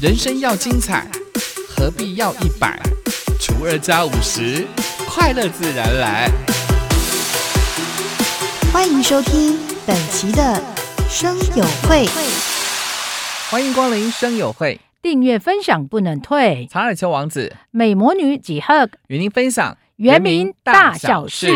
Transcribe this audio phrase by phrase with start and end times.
[0.00, 1.06] 人生要精彩，
[1.68, 2.80] 何必要一百
[3.38, 4.66] 除二加五十，
[5.06, 6.30] 快乐自然来。
[8.72, 10.58] 欢迎收听本期的
[11.06, 12.06] 生友会，
[13.50, 16.66] 欢迎光临生友会，订阅分享不能退。
[16.70, 21.52] 查尔丘王子美魔女几何与您分享原名大小事。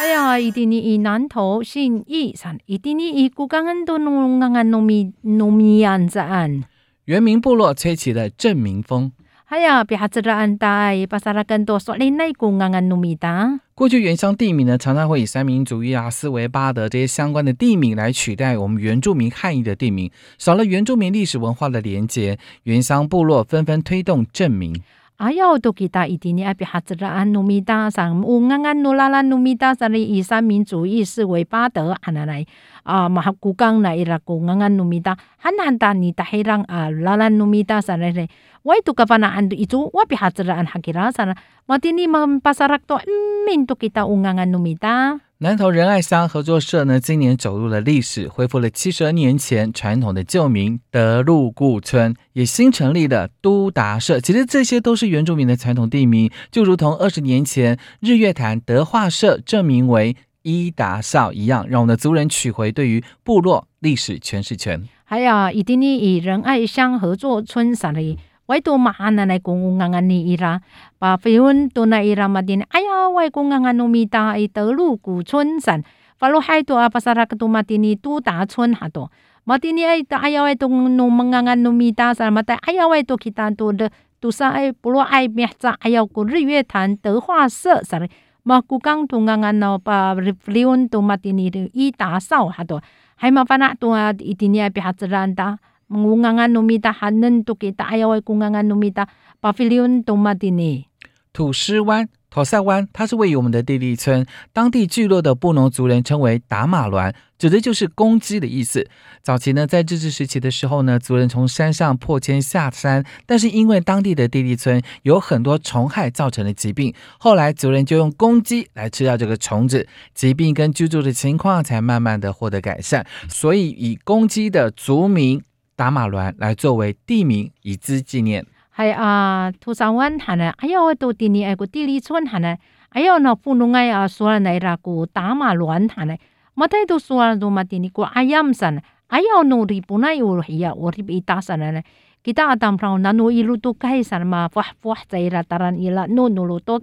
[0.00, 6.64] 哎呀，一定你以南投信义山，一定你以古港很多农安安农民农民安在安。
[7.10, 9.10] 原民部落吹起了正民风。
[9.46, 13.58] 哎呀，别哈子的安带，巴萨拉更多说林内古安安努米达。
[13.74, 24.80] 过去原乡地名呢，常常会以三民主义啊、斯维巴德这些相关的地名来取代我们原住民汉译的地名，少了原住民历史文化的连结，原乡部落纷纷推动正名。
[25.20, 32.46] 哎呀，都给他一定你爱别哈子的安农民达上，乌安安努拉拉农民达上的以三民主义思维巴德安那来
[32.84, 38.30] 啊，马哈古港那伊拉古安安农民达，很难达你达黑人啊，拉拉农民达上来嘞。
[38.62, 41.36] 我都个 pana ando itu wa pihatraan hakira sana
[41.68, 43.00] matini mampasarak to
[43.48, 54.20] min to kita ungangan numita 南投仁爱乡合作社呢，今年走入了历史，恢复了七十二年前传统的旧名德禄固村，也新成立了都达社。
[54.20, 64.86] 其实这些都是原住民的传统地名，就如同二十年前日月潭德化社正名为伊达少一样，让我们的族人取回对于部落历史诠释权。
[65.04, 68.18] 还有一定呢以仁爱乡合作村上的。
[68.50, 70.58] Wai tu maana nai kung nganga ni ira.
[70.98, 74.98] Pa fiun tu na ira madin aya wai kung nganga no mita ai te lu
[74.98, 75.86] ku chun san
[76.18, 79.06] falo hai tu apa sara tu matini tu ta chun ha to
[79.46, 83.14] matini ai ta aya wai tu no mangangan no mita san mata aya wai tu
[83.14, 83.86] kita tu de
[84.20, 87.74] tu sa ai pulo ai meh cha aya ku ri yue tan de hua se
[87.88, 87.96] sa
[88.44, 91.46] ma ku kang tu nganga no pa fiun tu matini
[91.84, 92.76] i ta sao ha to
[93.22, 95.56] hai ma pana tu a itini ai pi hatran ta
[95.90, 99.10] ngungangan numita hanen tu kita ayawai kungangan numita
[99.42, 100.86] pavilion tomatini。
[101.32, 108.88] 土狮湾、头塞湾，它是位于我们的地利村，当地聚落的布农族人称为打马峦，指的就是公鸡的意思。
[109.22, 123.06] 早期呢，在日治时期的时候呢，族人从山上破迁下山，但是因为当地的地利村有很多虫害造成的疾病，后来族人就用公鸡来吃掉这个虫子，疾病跟居住的情况才慢慢的获得改善。
[123.28, 125.40] 所以以公鸡的族名。
[125.80, 128.44] 打马銮来作为地名以资纪念。
[128.76, 132.54] 系啊，土沙湾喊呢，哎呀，我都听个地理村喊呢，
[132.90, 136.14] 哎呀，那丰隆哎啊说来奈拉个打马銮喊呢，
[136.54, 141.80] 冇得都说来都冇听你讲，哎呀唔成，哎呀，我哩不奈有气啊，我哩被打散了呢，
[142.22, 146.78] 其他阿谈不讲，那侬一路都开山嘛，佛佛在拉当然伊拉，侬侬路都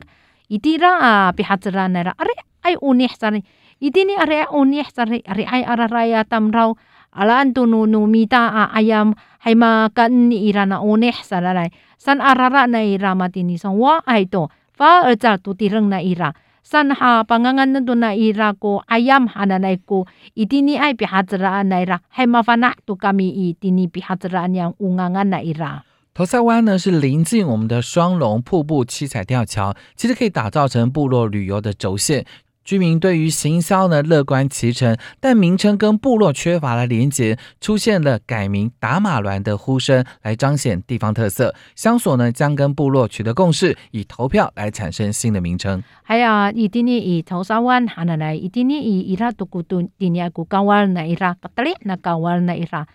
[0.48, 2.26] 伊啲啦啊，皮下子啦奈拉，哎
[2.62, 3.44] 哎，五年生呢，
[3.78, 6.76] 伊啲呢哎呀五年生哩，哎阿拉来阿谈不讲。
[7.12, 12.68] Alaan tu nu nu mita a ayam hay makan ni ira na oneh salalay san arara
[12.68, 17.24] na ira matini sang wa ay to fa erza tu tireng na ira san ha
[17.24, 20.04] pangangan na na ira ko ayam hananay ko
[20.36, 25.88] itini ay pihazraan na ira hay mafana tu kami itini pihazraan yang ungangan na ira
[26.18, 32.26] 头塞湾呢是临近我们的双龙瀑布七彩吊桥，其实可以打造成部落旅游的轴线。
[32.68, 41.56] 居民对于行销呢乐观其成，但名称跟部落缺乏了连结，出现了改名打马峦的呼声，来彰显地方特色。
[41.78, 45.82] 乡所呢将跟部落取得共识，以投票来产生新的名称。
[46.04, 52.86] 还有一定呢以头沙湾喊来，一定呢以伊拉独孤顿今年古高湾那伊拉，格特里那高湾那伊拉，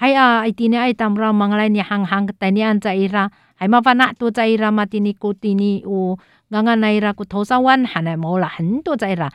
[0.00, 6.16] 还有一定呢爱当让忙来你行行个带你安在伊拉，还麻烦那多在伊拉嘛，今年古今年有。
[6.50, 9.30] ngangan naira ku tosawan hana mola hento zaira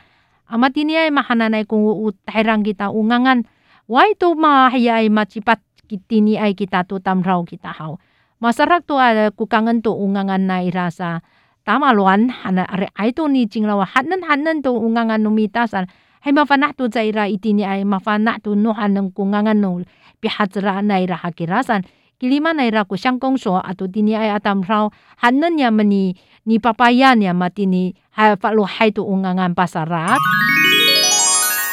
[0.52, 3.48] amatini ay mahananay kung utairang kita ungangan
[3.88, 7.96] why to mahayay macipat kitini ay kita to tamraw kita haw
[8.36, 11.24] masarak to ada kukangan to ungangan naira sa
[11.64, 15.88] tama luan hana are ay to ni jinglawa hanan hanan to ungangan numita sa
[16.25, 19.81] hay mafana to zaira itini ay mafana to no hanang kungangan no
[20.21, 21.81] pihatra naira hakirasan
[22.21, 26.13] kilima naira ku syangkong so ato dini ay atam raw hanan ya mani
[26.45, 30.21] ni papaya ni mati ni hai fa lo hai tu ungangan pasarak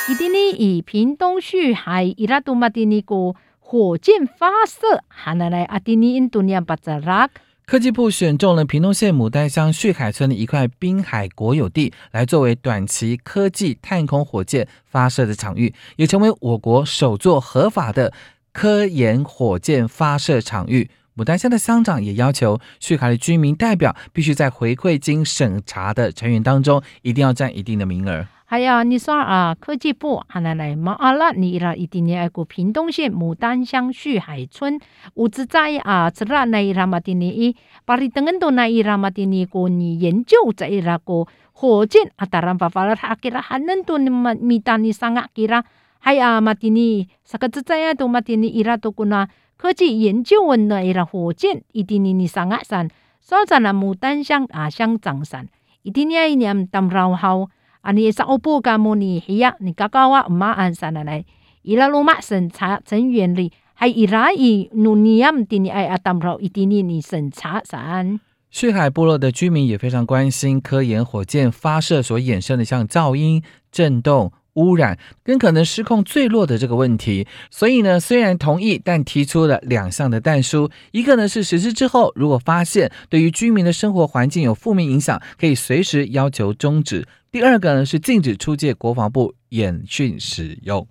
[0.08, 7.29] idini i 屏东旭海伊拉杜马蒂尼个火箭发射，哈那来阿蒂尼印度尼亚巴扎拉。
[7.74, 18.14] 科技部选中了屏东县牡丹乡旭海村的一块滨海国有地，来作为短期科技探空火箭发射的场域，也成为我国首座合法的
[18.52, 20.92] 科研火箭发射场域。
[21.15, 28.25] 牡丹乡的乡长也要求，旭海的居民代表必须在回馈经审查的成员当中，一定要占一定的名额。
[28.45, 34.80] 还有你说啊，科技部还来来马阿拉尼拉一定爱过屏东县牡丹乡旭海村，
[35.15, 37.56] 五子在啊，自然那伊拉马丁尼伊，
[37.86, 45.63] 巴里登恩多那伊拉马丁尼过你研究在伊拉过火箭啊，当然巴法拉哈吉拉还能多你们米丹尼桑啊吉拉，
[46.05, 47.94] 还有马蒂尼，萨克子在呀？
[47.94, 50.83] 多马蒂尼伊拉多古纳科技研究文呢？
[50.83, 52.89] 伊拉火箭伊蒂尼尼上阿山，
[53.21, 55.47] 所在那牡丹乡阿乡长山，
[55.83, 57.47] 伊蒂尼一年当老好，
[57.83, 61.23] 阿尼上欧布加莫尼黑亚，你高高啊姆马安山来来，
[61.61, 63.53] 伊拉罗马审查成员里。
[63.73, 68.19] 还伊拉伊努尼亚姆蒂尼埃阿达姆罗伊蒂尼尼审查山。
[68.50, 73.41] 旭海部落的居民也非常关心科研火箭发射所衍生的像噪音、
[73.71, 77.27] 震动、污染跟可能失控坠落的这个问题。
[77.50, 87.05] 所以呢，虽然同意，但提出了两项的弹书，一个呢是实施之后，如果发现对于居民的生活环境有负面影响，可以随时要求终止。
[87.31, 90.88] 第二个呢是禁止出借国防部演训使用。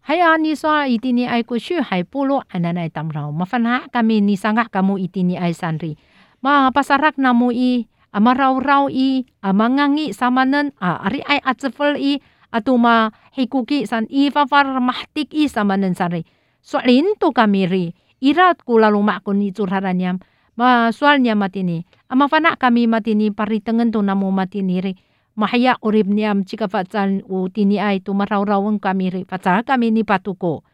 [0.00, 5.96] 还有你说一定你爱过去海部落，还奶奶当然麻烦哈，kami ni sangat kamu 一定你爱山里
[6.42, 12.20] ，ma pasarak namu i ama raw raw i ama ngangi samanen a ari ai atsefel i
[12.56, 16.24] atuma hikuki san ifafar mahtik i sama sari.
[16.64, 17.92] Soalin tu kamiri,
[18.24, 20.16] irat kula makun ni haranya
[20.56, 24.96] Ma soalnya matini, ama fana kami matini paritengen tu namu matiniri.
[25.36, 29.22] Mahaya urib niam cika fatsal u tini ai tu marau rawang kami ri.
[29.28, 30.64] Fatsal kami ni patuko.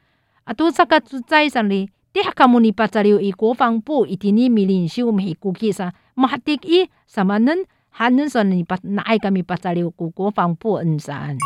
[0.46, 5.11] Atu sakat sucai san ri, teh kamu ni patsariu i kofang pu itini milin siu
[5.11, 9.91] mahikuki sa mahtik i sama nen samanen hanen son ni pat na ai kami patsaliu
[9.91, 11.37] ku ko fang pu en san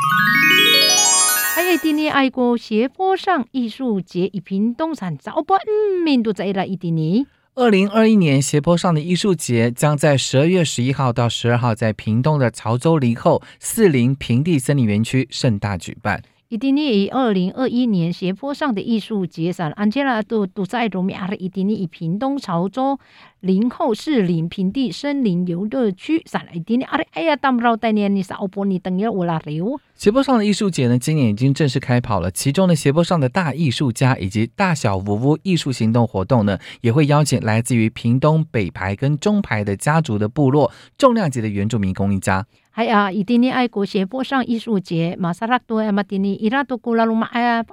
[1.54, 7.26] 还有今年爱国斜坡上艺术节，一屏东山早不嗯，面都在了一点呢。
[7.54, 16.22] 二零二一年斜坡上的艺术节将在十二月十一号到十二号在屏东的潮州林后四林平地森林园区盛大举办。
[16.48, 23.00] 一定以二零二一年斜坡上的艺术节上，安吉拉都都在罗米亚的一定以屏东潮州
[23.40, 29.78] 林后四林平地森林游乐区上，一定阿哎呀，当不着带年你少波你等于我拉流。
[29.94, 32.30] 斜坡上的艺术节呢，今年已经正式开跑了。
[32.30, 42.46] 其中的斜坡上的大艺术家以及大小屋屋艺术行动活动呢，也会邀请来自于屏东北排跟中排的家族的部落重量级的原住民工艺家。
[42.70, 47.64] 还啊，一定的爱国斜坡上艺术节，马萨拉多呀，马丁尼伊拉多古拉鲁马哎呀，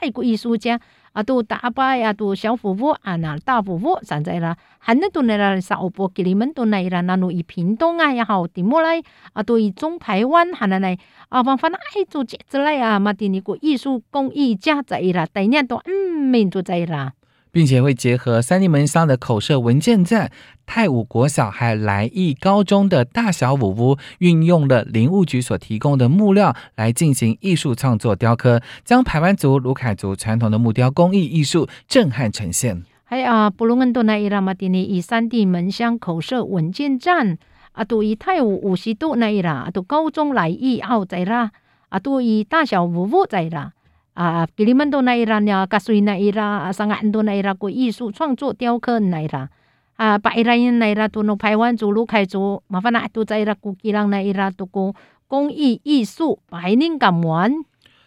[0.00, 0.80] 爱国艺术家。
[1.12, 10.96] 啊，都大伯呀，都小夫妇啊，那大夫妇现在啦，很多都那啦，沙欧波给你们都来啦，那努以屏东啊也好，地莫来啊，都以中台湾还那来
[11.28, 17.12] 啊，反反正爱做节子来啊，嘛的那个艺术工艺家在啦，第二都嗯，民族在啦。
[17.52, 20.32] 并且会结合三地门乡的口社文件站、
[20.64, 32.82] 泰武国小还来义高中的大小五屋，运用了林务局所提供的木料来进行艺术创作雕刻，将排湾族、卢凯族传统的木雕工艺艺术震撼呈现。
[33.04, 37.36] 还有啊，布隆恩多奈伊拉马蒂尼以三地门乡口社文件站
[37.72, 41.50] 啊，都以泰武五十度那伊拉，都高中来义奥在啦，
[41.90, 43.72] 啊，都以大小五屋在啦。
[44.14, 49.48] 啊，吉里曼多那伊拉呢，加水那伊拉，上岸多那伊拉过艺术创作雕刻那伊拉，
[49.96, 54.94] 啊，白伊拉人那伊拉都弄台湾族、卢凯族，麻烦那都在伊拉古吉朗那伊拉都过
[55.26, 57.52] 工艺艺术白领感玩。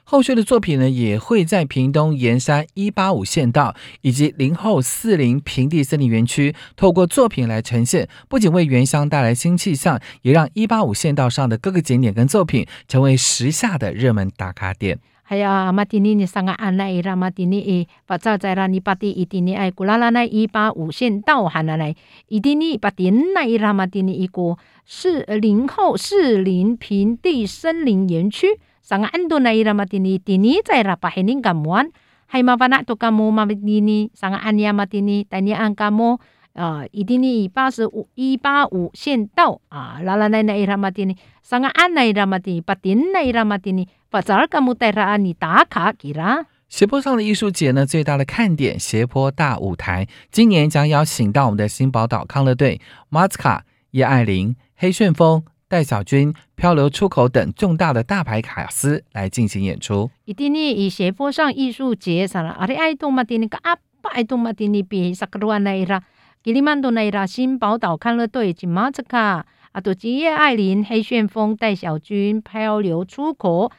[0.08, 15.00] 后续的作品呢，也会在屏东盐山一八五县道以及林后四林平地森林园区，透过作品来呈现，不仅为原乡带来新气象，也让一八五县道上的各个景点跟作品成为时下的热门打卡点。
[15.28, 21.96] 还有马蒂尼尼上个安奈伊拉玛蒂尼伊把早在拉尼巴蒂伊蒂尼爱古拉拉奈一八五线道喊来来
[22.28, 24.56] 伊蒂尼巴蒂奈伊拉玛蒂尼一个
[24.86, 31.90] 是林后士林平地森林园区上个安多奈伊拉玛蒂尼蒂尼在拉巴黑宁甘完
[32.28, 36.20] 还麻烦那多甘莫马蒂尼上个安尼亚马蒂尼带你安甘莫。
[36.56, 41.14] 啊，一定你八十五一八五线道啊，拉拉奈奈伊拉玛蒂尼，
[41.44, 46.46] 上个安奈伊拉玛蒂尼，巴丁奈伊拉玛蒂尼，把早儿干木带上你打卡给啦。
[46.70, 52.80] 斜坡上的艺术节呢，最大的看点斜坡大舞台，今年将邀请到我们的新宝岛康乐队、
[53.10, 60.10] 马斯卡、叶爱玲、黑旋风、戴小军、漂流出口等重大的大牌卡司来进行演出。
[60.24, 66.04] 一定你以斜坡上艺术节上了，阿里爱个阿巴爱罗拉。
[66.42, 73.70] 吉里曼多内拉新宝岛康乐队及马斯卡，阿，多吉叶爱琳、黑旋风、戴小军、漂流出口，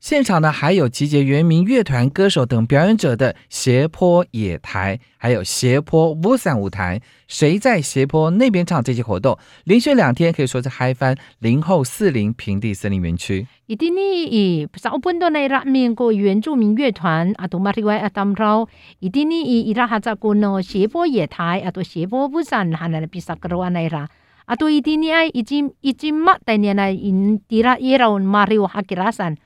[0.00, 7.00] 现场呢还有集结原民乐团歌手等表演者的斜坡野台，还有斜坡乌伞舞台。
[7.26, 13.46] 谁在斜坡那边唱这些活动，连续两天可以说是嗨翻零后四零平地森林园区。
[13.66, 18.10] 伊蒂尼伊少本多内拉原住民乐团马里外
[19.00, 24.08] 伊蒂尼伊伊拉哈扎古诺斜坡野台斜坡乌伞哈那比萨格罗内拉。
[24.48, 29.36] Ato iti ni ay ijim ijim ma tanya na in tira iraw mariw hakirasan.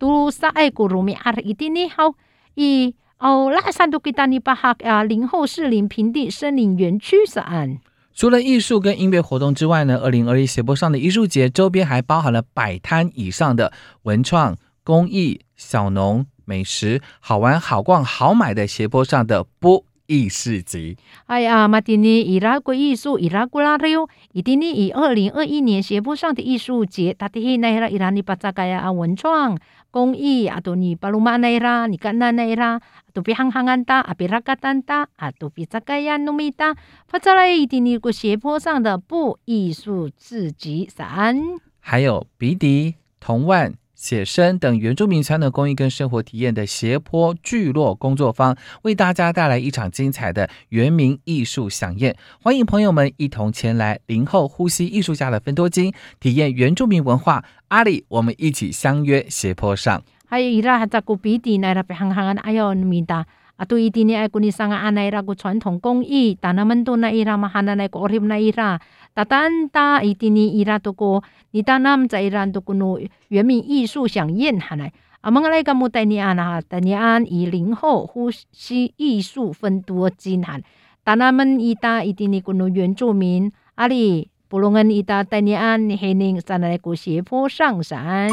[0.00, 2.16] Tu sa ay kurumi ar iti ni hao
[2.56, 7.78] i 哦，拉萨都给大尼巴哈啊，林后士林平地森林园区是安。
[8.14, 13.72] 除了艺术跟音乐活动之外呢，二零二一斜坡上的艺术节周边还包含了百摊以上的
[14.02, 19.84] 文创、工艺、小农、美食，好玩、好逛、好买的斜坡上的波。
[20.06, 20.96] 艺市集，
[21.26, 29.58] 哎呀，马蒂尼伊拉国艺术伊拉古拉的哟，伊蒂尼以二零二一年斜坡上的艺术节，他的那伊拉伊拉尼巴扎盖呀啊文创
[29.90, 32.80] 工艺啊，都尼巴鲁马奈拉尼干那那伊拉，
[33.12, 36.76] 都比行行安达啊比拉嘎丹达啊，都比扎盖呀努米达，
[37.08, 41.36] 发扎来伊蒂尼个斜坡上的布艺术市集三，
[41.80, 43.74] 还有鼻笛、铜腕。
[43.96, 52.14] 写生等原住民传统工艺跟生活体验的斜坡聚落工作坊，为大家带来一场精彩的原民艺术飨宴。
[52.42, 57.42] 欢迎朋友们一同前来林后呼吸艺术家的分多金，体验原住民文化。
[57.68, 60.02] 阿里，我们一起相约斜坡上。
[60.28, 63.24] 还有伊拉还在古比地那那边行行哎呦米达。
[63.56, 68.78] 啊，对伊蒂尼爱古尼桑啊，那伊拉个传统工艺，但那们都那伊拉嘛，哈那奈古奥利那伊拉，
[69.14, 71.22] 达丹达伊蒂尼伊拉都古，
[71.52, 80.60] 你达那们在伊拉都古诺原民艺术飨宴哈来，啊，蒙个来个木带尼安哈，带尼安以零后呼吸艺术分多金哈，
[81.02, 88.28] 但那们伊达伊蒂尼古诺原住民，阿里布隆恩伊达带尼安黑宁在那古斜坡上山。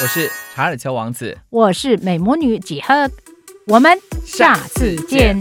[0.00, 3.10] 我是查尔丘王子，我是美魔女几何。
[3.66, 5.38] 我们下次见。